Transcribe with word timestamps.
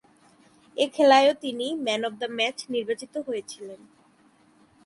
এ 0.77 0.85
খেলায়ও 0.95 1.33
তিনি 1.43 1.67
man 1.85 2.01
of 2.07 2.13
the 2.21 2.27
match 2.37 2.57
নির্বাচিত 2.69 3.13
হয়েছিলেন। 3.27 3.79